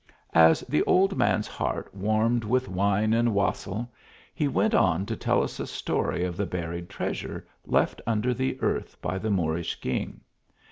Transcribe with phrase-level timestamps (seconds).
[0.33, 3.87] As the old man s heart warmed with wine and wassail,
[4.33, 8.59] he went on to tell us a story of the buried treasure left under the
[8.61, 10.21] earth by the Moor ish king.